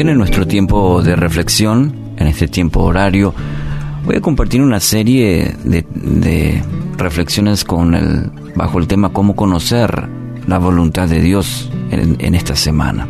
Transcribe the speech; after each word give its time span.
En 0.00 0.16
nuestro 0.16 0.46
tiempo 0.46 1.02
de 1.02 1.14
reflexión, 1.14 1.94
en 2.16 2.26
este 2.26 2.48
tiempo 2.48 2.80
horario, 2.80 3.34
voy 4.06 4.16
a 4.16 4.22
compartir 4.22 4.62
una 4.62 4.80
serie 4.80 5.54
de, 5.62 6.62
reflexiones 6.96 7.66
bajo 8.56 8.78
el 8.78 8.86
tema 8.86 9.12
cómo 9.12 9.36
conocer 9.36 10.08
la 10.46 10.58
voluntad 10.58 11.06
de 11.06 11.20
Dios 11.20 11.70
en, 11.90 12.16
en 12.18 12.34
esta 12.34 12.56
semana. 12.56 13.06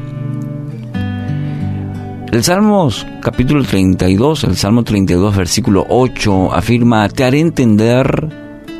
El 2.32 2.42
Salmos 2.42 3.06
capítulo 3.22 3.62
32, 3.62 4.42
el 4.42 4.56
Salmo 4.56 4.82
32 4.82 5.36
versículo 5.36 5.86
8 5.88 6.52
afirma, 6.52 7.08
te 7.08 7.22
haré 7.22 7.38
entender 7.38 8.28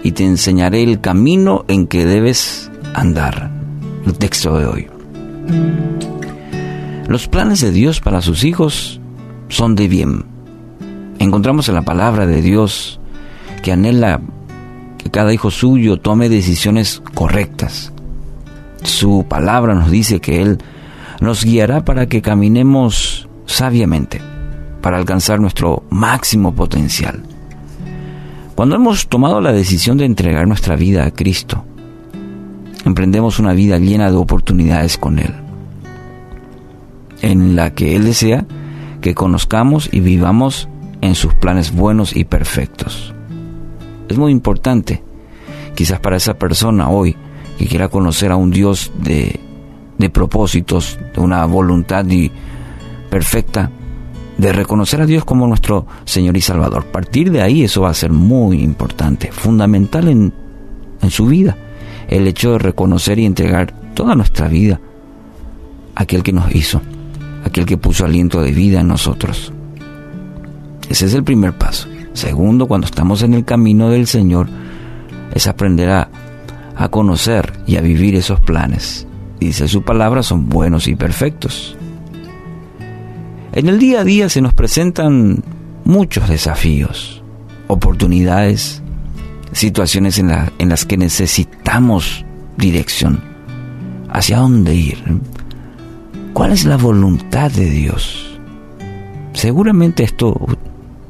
y 0.03 0.11
te 0.12 0.25
enseñaré 0.25 0.83
el 0.83 1.01
camino 1.01 1.65
en 1.69 1.87
que 1.87 2.05
debes 2.05 2.73
andar. 2.92 3.53
El 4.05 4.19
texto 4.19 4.59
de 4.59 4.67
hoy. 4.67 4.89
Los 7.10 7.27
planes 7.27 7.60
de 7.60 7.73
Dios 7.73 8.00
para 8.00 8.23
sus 8.23 8.45
hijos 8.45 9.00
son 9.48 9.74
de 9.74 9.88
bien. 9.88 10.27
Encontramos 11.19 11.69
en 11.69 11.74
la 11.74 11.83
palabra 11.83 12.24
de 12.24 12.41
Dios 12.41 13.00
que 13.64 13.73
anhela 13.73 14.20
que 14.96 15.10
cada 15.10 15.34
hijo 15.34 15.50
suyo 15.50 15.96
tome 15.96 16.28
decisiones 16.28 17.02
correctas. 17.14 17.92
Su 18.84 19.27
palabra 19.28 19.74
nos 19.74 19.91
dice 19.91 20.20
que 20.20 20.41
Él 20.41 20.59
nos 21.20 21.45
guiará 21.45 21.84
para 21.84 22.06
que 22.06 22.23
caminemos 22.23 23.28
sabiamente, 23.45 24.22
para 24.80 24.97
alcanzar 24.97 25.41
nuestro 25.41 25.83
máximo 25.91 26.55
potencial. 26.55 27.24
Cuando 28.55 28.77
hemos 28.77 29.08
tomado 29.08 29.41
la 29.41 29.50
decisión 29.52 29.98
de 29.98 30.05
entregar 30.05 30.47
nuestra 30.47 30.77
vida 30.77 31.06
a 31.06 31.11
Cristo, 31.11 31.64
emprendemos 32.84 33.41
una 33.41 33.52
vida 33.52 33.80
llena 33.80 34.12
de 34.12 34.17
oportunidades 34.17 34.97
con 34.97 35.19
Él 35.19 35.50
en 37.23 37.57
la 37.57 37.75
que 37.75 37.97
Él 37.97 38.05
desea 38.05 38.47
que 39.01 39.15
conozcamos 39.15 39.89
y 39.93 40.01
vivamos 40.01 40.69
en 41.01 41.15
sus 41.15 41.35
planes 41.35 41.73
buenos 41.73 42.15
y 42.15 42.25
perfectos. 42.25 43.15
Es 44.09 44.19
muy 44.19 44.33
importante, 44.33 45.03
quizás 45.75 46.01
para 46.01 46.17
esa 46.17 46.35
persona 46.35 46.91
hoy, 46.91 47.17
que 47.59 47.67
quiera 47.67 47.89
conocer 47.89 48.33
a 48.33 48.37
un 48.37 48.51
Dios 48.51 48.93
de, 49.03 49.39
de 49.98 50.11
propósitos, 50.11 50.98
de 51.15 51.21
una 51.21 51.45
voluntad 51.47 52.07
y 52.09 52.31
perfecta, 53.11 53.71
de 54.37 54.53
reconocer 54.53 55.01
a 55.03 55.07
Dios 55.07 55.25
como 55.25 55.47
nuestro 55.47 55.87
Señor 56.05 56.37
y 56.37 56.41
Salvador. 56.41 56.87
Partir 56.87 57.31
de 57.31 57.43
ahí 57.43 57.63
eso 57.63 57.83
va 57.83 57.91
a 57.91 57.95
ser 57.95 58.11
muy 58.11 58.63
importante, 58.63 59.31
fundamental 59.33 60.09
en, 60.09 60.33
en 61.03 61.11
su 61.11 61.27
vida. 61.27 61.57
El 62.09 62.27
hecho 62.27 62.53
de 62.53 62.59
reconocer 62.59 63.19
y 63.19 63.27
entregar 63.27 63.75
toda 63.95 64.15
nuestra 64.15 64.48
vida 64.48 64.81
a 65.95 66.03
aquel 66.03 66.23
que 66.23 66.33
nos 66.33 66.53
hizo 66.55 66.81
aquel 67.51 67.67
que 67.67 67.77
puso 67.77 68.05
aliento 68.05 68.41
de 68.41 68.53
vida 68.53 68.81
en 68.81 68.89
nosotros. 68.89 69.53
Ese 70.89 71.06
es 71.06 71.15
el 71.15 71.25
primer 71.25 71.53
paso. 71.53 71.89
Segundo, 72.12 72.67
cuando 72.67 72.87
estamos 72.87 73.23
en 73.23 73.34
el 73.34 73.45
camino 73.45 73.91
del 73.91 74.07
Señor, 74.07 74.48
es 75.33 75.47
aprender 75.47 75.91
a, 75.91 76.09
conocer 76.91 77.53
y 77.67 77.77
a 77.77 77.83
vivir 77.83 78.15
esos 78.15 78.41
planes. 78.41 79.07
dice 79.39 79.69
su 79.69 79.83
palabra, 79.83 80.23
son 80.23 80.48
buenos 80.48 80.89
y 80.89 80.95
perfectos. 80.95 81.77
En 83.53 83.69
el 83.69 83.79
día 83.79 84.01
a 84.01 84.05
día 84.05 84.29
se 84.29 84.41
nos 84.41 84.55
presentan 84.55 85.42
muchos 85.85 86.29
desafíos, 86.29 87.23
oportunidades, 87.67 88.83
situaciones 89.53 90.19
en, 90.19 90.30
en 90.58 90.69
las 90.69 90.86
que 90.86 90.97
necesitamos 90.97 92.24
dirección. 92.57 93.20
¿Hacia 94.08 94.39
dónde 94.39 94.74
ir? 94.74 95.05
¿Cuál 96.33 96.52
es 96.52 96.64
la 96.64 96.77
voluntad 96.77 97.51
de 97.51 97.68
Dios? 97.68 98.39
Seguramente 99.33 100.05
esto, 100.05 100.35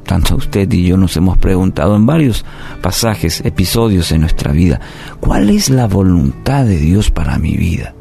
tanto 0.05 0.35
usted 0.35 0.71
y 0.71 0.87
yo 0.87 0.97
nos 0.97 1.15
hemos 1.17 1.37
preguntado 1.37 1.95
en 1.95 2.05
varios 2.05 2.43
pasajes, 2.81 3.41
episodios 3.45 4.11
en 4.11 4.21
nuestra 4.21 4.51
vida. 4.51 4.79
¿Cuál 5.19 5.49
es 5.49 5.69
la 5.69 5.87
voluntad 5.87 6.65
de 6.65 6.77
Dios 6.77 7.11
para 7.11 7.37
mi 7.37 7.55
vida? 7.55 7.93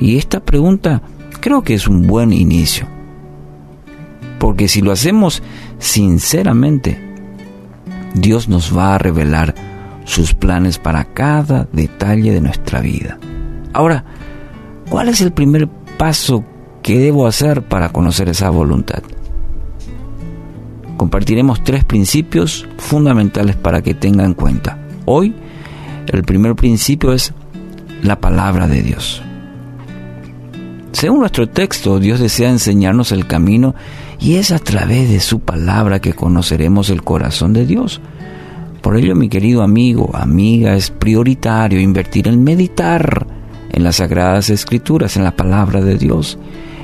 Y 0.00 0.16
esta 0.16 0.40
pregunta 0.40 1.02
creo 1.40 1.62
que 1.62 1.74
es 1.74 1.86
un 1.86 2.06
buen 2.06 2.32
inicio. 2.32 2.86
Porque 4.38 4.68
si 4.68 4.80
lo 4.80 4.92
hacemos 4.92 5.42
sinceramente, 5.78 6.98
Dios 8.14 8.48
nos 8.48 8.76
va 8.76 8.94
a 8.94 8.98
revelar 8.98 9.54
sus 10.04 10.34
planes 10.34 10.78
para 10.78 11.04
cada 11.04 11.68
detalle 11.72 12.32
de 12.32 12.40
nuestra 12.40 12.80
vida. 12.80 13.18
Ahora, 13.72 14.04
¿Cuál 14.90 15.08
es 15.08 15.20
el 15.20 15.30
primer 15.30 15.68
paso 15.96 16.44
que 16.82 16.98
debo 16.98 17.28
hacer 17.28 17.62
para 17.62 17.90
conocer 17.90 18.28
esa 18.28 18.50
voluntad? 18.50 19.04
Compartiremos 20.96 21.62
tres 21.62 21.84
principios 21.84 22.66
fundamentales 22.76 23.54
para 23.54 23.82
que 23.82 23.94
tengan 23.94 24.26
en 24.26 24.34
cuenta. 24.34 24.78
Hoy, 25.04 25.32
el 26.08 26.24
primer 26.24 26.56
principio 26.56 27.12
es 27.12 27.32
la 28.02 28.20
palabra 28.20 28.66
de 28.66 28.82
Dios. 28.82 29.22
Según 30.90 31.20
nuestro 31.20 31.48
texto, 31.48 32.00
Dios 32.00 32.18
desea 32.18 32.50
enseñarnos 32.50 33.12
el 33.12 33.28
camino 33.28 33.76
y 34.18 34.34
es 34.34 34.50
a 34.50 34.58
través 34.58 35.08
de 35.08 35.20
su 35.20 35.38
palabra 35.38 36.00
que 36.00 36.14
conoceremos 36.14 36.90
el 36.90 37.04
corazón 37.04 37.52
de 37.52 37.64
Dios. 37.64 38.00
Por 38.82 38.96
ello, 38.96 39.14
mi 39.14 39.28
querido 39.28 39.62
amigo, 39.62 40.10
amiga, 40.16 40.74
es 40.74 40.90
prioritario 40.90 41.78
invertir 41.80 42.26
en 42.26 42.42
meditar 42.42 43.39
en 43.72 43.84
las 43.84 43.96
sagradas 43.96 44.50
escrituras, 44.50 45.16
en 45.16 45.24
la 45.24 45.36
palabra 45.36 45.80
de 45.80 45.96
Dios. 45.96 46.38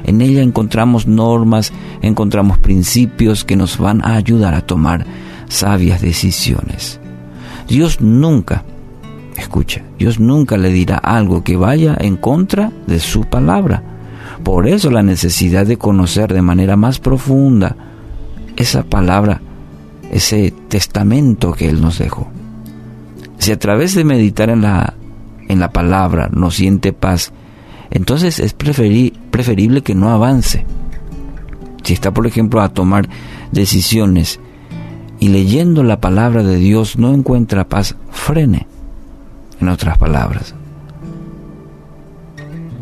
En 0.04 0.20
ella 0.20 0.42
encontramos 0.42 1.06
normas, 1.06 1.72
encontramos 2.02 2.58
principios 2.58 3.44
que 3.44 3.56
nos 3.56 3.78
van 3.78 4.04
a 4.04 4.14
ayudar 4.14 4.54
a 4.54 4.60
tomar 4.60 5.04
sabias 5.48 6.00
decisiones. 6.00 7.00
Dios 7.68 8.00
nunca, 8.00 8.64
escucha, 9.36 9.82
Dios 9.98 10.20
nunca 10.20 10.56
le 10.56 10.70
dirá 10.70 10.96
algo 10.96 11.42
que 11.42 11.56
vaya 11.56 11.96
en 11.98 12.16
contra 12.16 12.72
de 12.86 13.00
su 13.00 13.24
palabra. 13.24 13.82
Por 14.44 14.68
eso 14.68 14.90
la 14.90 15.02
necesidad 15.02 15.66
de 15.66 15.78
conocer 15.78 16.32
de 16.32 16.42
manera 16.42 16.76
más 16.76 17.00
profunda 17.00 17.76
esa 18.56 18.84
palabra, 18.84 19.40
ese 20.10 20.54
testamento 20.68 21.52
que 21.52 21.68
Él 21.68 21.80
nos 21.80 21.98
dejó. 21.98 22.28
Si 23.38 23.52
a 23.52 23.58
través 23.58 23.94
de 23.94 24.04
meditar 24.04 24.50
en 24.50 24.62
la 24.62 24.94
en 25.48 25.60
la 25.60 25.70
palabra, 25.70 26.28
no 26.32 26.50
siente 26.50 26.92
paz, 26.92 27.32
entonces 27.90 28.40
es 28.40 28.52
preferible 28.54 29.82
que 29.82 29.94
no 29.94 30.10
avance. 30.10 30.66
Si 31.82 31.92
está, 31.92 32.12
por 32.12 32.26
ejemplo, 32.26 32.60
a 32.60 32.70
tomar 32.70 33.08
decisiones 33.52 34.40
y 35.20 35.28
leyendo 35.28 35.82
la 35.82 36.00
palabra 36.00 36.42
de 36.42 36.56
Dios 36.56 36.98
no 36.98 37.14
encuentra 37.14 37.68
paz, 37.68 37.96
frene. 38.10 38.66
En 39.60 39.68
otras 39.68 39.96
palabras, 39.96 40.54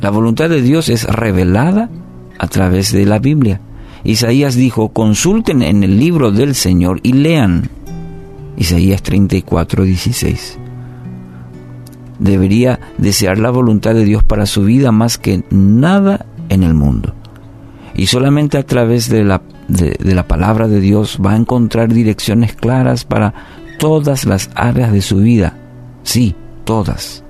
la 0.00 0.10
voluntad 0.10 0.48
de 0.48 0.62
Dios 0.62 0.88
es 0.88 1.04
revelada 1.04 1.90
a 2.38 2.46
través 2.48 2.92
de 2.92 3.06
la 3.06 3.18
Biblia. 3.18 3.60
Isaías 4.02 4.54
dijo, 4.54 4.88
consulten 4.88 5.62
en 5.62 5.84
el 5.84 5.98
libro 5.98 6.32
del 6.32 6.54
Señor 6.54 7.00
y 7.02 7.12
lean. 7.12 7.70
Isaías 8.56 9.02
34, 9.02 9.84
16 9.84 10.58
debería 12.24 12.80
desear 12.96 13.38
la 13.38 13.50
voluntad 13.50 13.94
de 13.94 14.04
Dios 14.04 14.24
para 14.24 14.46
su 14.46 14.64
vida 14.64 14.90
más 14.92 15.18
que 15.18 15.44
nada 15.50 16.24
en 16.48 16.62
el 16.62 16.74
mundo. 16.74 17.14
Y 17.94 18.06
solamente 18.06 18.56
a 18.58 18.64
través 18.64 19.08
de 19.08 19.24
la, 19.24 19.42
de, 19.68 19.96
la 20.02 20.26
palabra 20.26 20.66
de 20.66 20.80
Dios 20.80 21.18
va 21.24 21.32
a 21.32 21.36
encontrar 21.36 21.92
direcciones 21.92 22.54
claras 22.54 23.04
para 23.04 23.34
todas 23.78 24.24
las 24.24 24.50
áreas 24.54 24.90
de 24.90 25.02
su 25.02 25.18
vida. 25.18 25.58
Sí, 26.02 26.34
todas. 26.64 27.22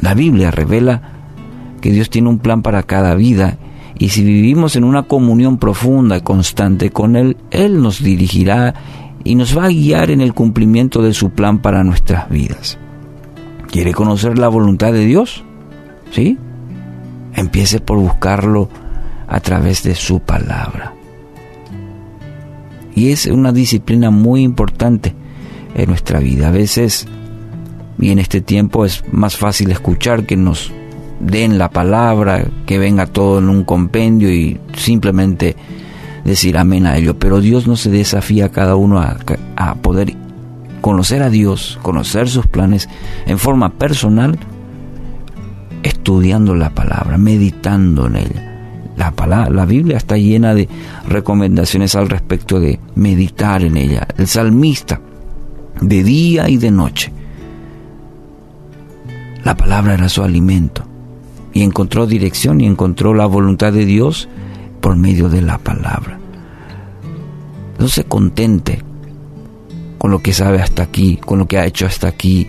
La 0.00 0.14
Biblia 0.14 0.50
revela 0.50 1.02
que 1.80 1.92
Dios 1.92 2.10
tiene 2.10 2.28
un 2.28 2.38
plan 2.38 2.62
para 2.62 2.82
cada 2.82 3.14
vida 3.14 3.56
y 3.98 4.10
si 4.10 4.22
vivimos 4.22 4.76
en 4.76 4.84
una 4.84 5.04
comunión 5.04 5.56
profunda 5.56 6.18
y 6.18 6.20
constante 6.20 6.90
con 6.90 7.16
Él, 7.16 7.38
Él 7.50 7.82
nos 7.82 8.02
dirigirá 8.02 8.74
y 9.24 9.34
nos 9.34 9.56
va 9.56 9.64
a 9.64 9.68
guiar 9.68 10.10
en 10.10 10.20
el 10.20 10.34
cumplimiento 10.34 11.02
de 11.02 11.14
su 11.14 11.30
plan 11.30 11.58
para 11.58 11.84
nuestras 11.84 12.28
vidas. 12.28 12.78
¿Quiere 13.70 13.94
conocer 13.94 14.36
la 14.36 14.48
voluntad 14.48 14.92
de 14.92 15.04
Dios? 15.04 15.44
¿Sí? 16.10 16.36
Empiece 17.34 17.80
por 17.80 17.98
buscarlo 17.98 18.68
a 19.28 19.38
través 19.38 19.84
de 19.84 19.94
su 19.94 20.18
palabra. 20.20 20.92
Y 22.96 23.10
es 23.12 23.26
una 23.26 23.52
disciplina 23.52 24.10
muy 24.10 24.42
importante 24.42 25.14
en 25.74 25.88
nuestra 25.88 26.18
vida. 26.18 26.48
A 26.48 26.50
veces, 26.50 27.06
y 28.00 28.10
en 28.10 28.18
este 28.18 28.40
tiempo 28.40 28.84
es 28.84 29.04
más 29.12 29.36
fácil 29.36 29.70
escuchar 29.70 30.24
que 30.26 30.36
nos 30.36 30.72
den 31.20 31.56
la 31.56 31.70
palabra, 31.70 32.44
que 32.66 32.78
venga 32.78 33.06
todo 33.06 33.38
en 33.38 33.48
un 33.48 33.62
compendio 33.62 34.32
y 34.32 34.58
simplemente 34.76 35.54
decir 36.24 36.58
amén 36.58 36.86
a 36.86 36.96
ello. 36.96 37.16
Pero 37.20 37.40
Dios 37.40 37.68
no 37.68 37.76
se 37.76 37.90
desafía 37.90 38.46
a 38.46 38.50
cada 38.50 38.74
uno 38.74 38.98
a, 38.98 39.16
a 39.54 39.74
poder 39.76 40.16
conocer 40.80 41.22
a 41.22 41.30
Dios, 41.30 41.78
conocer 41.82 42.28
sus 42.28 42.46
planes 42.46 42.88
en 43.26 43.38
forma 43.38 43.70
personal, 43.70 44.38
estudiando 45.82 46.54
la 46.54 46.70
palabra, 46.70 47.18
meditando 47.18 48.06
en 48.06 48.16
ella. 48.16 48.46
La, 48.96 49.12
palabra, 49.12 49.50
la 49.50 49.64
Biblia 49.64 49.96
está 49.96 50.16
llena 50.16 50.54
de 50.54 50.68
recomendaciones 51.08 51.94
al 51.94 52.08
respecto 52.08 52.60
de 52.60 52.80
meditar 52.94 53.62
en 53.62 53.76
ella. 53.76 54.06
El 54.16 54.26
salmista, 54.26 55.00
de 55.80 56.02
día 56.02 56.48
y 56.48 56.58
de 56.58 56.70
noche, 56.70 57.12
la 59.44 59.56
palabra 59.56 59.94
era 59.94 60.08
su 60.08 60.22
alimento 60.22 60.84
y 61.52 61.62
encontró 61.62 62.06
dirección 62.06 62.60
y 62.60 62.66
encontró 62.66 63.14
la 63.14 63.26
voluntad 63.26 63.72
de 63.72 63.86
Dios 63.86 64.28
por 64.80 64.96
medio 64.96 65.28
de 65.28 65.42
la 65.42 65.58
palabra. 65.58 66.18
No 67.78 67.88
se 67.88 68.04
contente 68.04 68.82
con 70.00 70.10
lo 70.10 70.22
que 70.22 70.32
sabe 70.32 70.62
hasta 70.62 70.82
aquí, 70.82 71.18
con 71.18 71.38
lo 71.38 71.46
que 71.46 71.58
ha 71.58 71.66
hecho 71.66 71.84
hasta 71.84 72.08
aquí. 72.08 72.48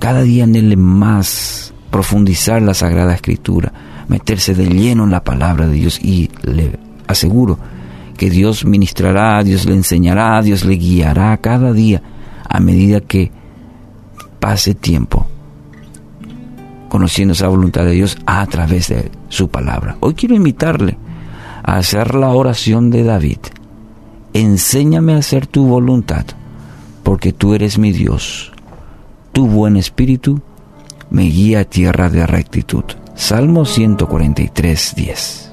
Cada 0.00 0.22
día 0.22 0.44
anhele 0.44 0.76
más 0.76 1.72
profundizar 1.90 2.60
la 2.60 2.74
Sagrada 2.74 3.14
Escritura, 3.14 3.72
meterse 4.06 4.54
de 4.54 4.66
lleno 4.66 5.04
en 5.04 5.10
la 5.10 5.24
palabra 5.24 5.66
de 5.66 5.76
Dios 5.76 5.98
y 5.98 6.30
le 6.42 6.78
aseguro 7.06 7.58
que 8.18 8.28
Dios 8.28 8.66
ministrará, 8.66 9.42
Dios 9.42 9.64
le 9.64 9.72
enseñará, 9.72 10.42
Dios 10.42 10.66
le 10.66 10.74
guiará 10.74 11.34
cada 11.38 11.72
día 11.72 12.02
a 12.46 12.60
medida 12.60 13.00
que 13.00 13.32
pase 14.38 14.74
tiempo 14.74 15.26
conociendo 16.90 17.32
esa 17.32 17.48
voluntad 17.48 17.86
de 17.86 17.92
Dios 17.92 18.18
a 18.26 18.44
través 18.44 18.88
de 18.88 19.10
su 19.30 19.48
palabra. 19.48 19.96
Hoy 20.00 20.12
quiero 20.12 20.34
invitarle 20.34 20.98
a 21.62 21.76
hacer 21.76 22.14
la 22.14 22.28
oración 22.28 22.90
de 22.90 23.04
David. 23.04 23.38
Enséñame 24.34 25.14
a 25.14 25.18
hacer 25.20 25.46
tu 25.46 25.64
voluntad, 25.64 26.26
porque 27.04 27.32
tú 27.32 27.54
eres 27.54 27.78
mi 27.78 27.92
Dios. 27.92 28.50
Tu 29.32 29.46
buen 29.46 29.76
espíritu 29.76 30.40
me 31.10 31.24
guía 31.24 31.60
a 31.60 31.64
tierra 31.64 32.10
de 32.10 32.26
rectitud. 32.26 32.84
Salmo 33.14 33.64
143, 33.64 34.94
10. 34.96 35.43